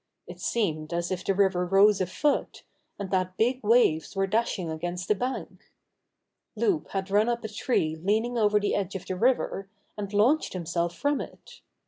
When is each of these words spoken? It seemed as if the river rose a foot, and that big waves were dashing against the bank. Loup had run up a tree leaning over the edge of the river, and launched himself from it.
It 0.25 0.39
seemed 0.39 0.93
as 0.93 1.11
if 1.11 1.23
the 1.23 1.35
river 1.35 1.63
rose 1.63 2.01
a 2.01 2.07
foot, 2.07 2.63
and 2.97 3.11
that 3.11 3.37
big 3.37 3.61
waves 3.63 4.15
were 4.15 4.25
dashing 4.25 4.71
against 4.71 5.07
the 5.07 5.13
bank. 5.13 5.69
Loup 6.55 6.87
had 6.89 7.11
run 7.11 7.29
up 7.29 7.43
a 7.43 7.47
tree 7.47 7.95
leaning 7.95 8.35
over 8.35 8.59
the 8.59 8.73
edge 8.73 8.95
of 8.95 9.05
the 9.05 9.15
river, 9.15 9.69
and 9.95 10.11
launched 10.11 10.53
himself 10.53 10.95
from 10.95 11.21
it. 11.21 11.61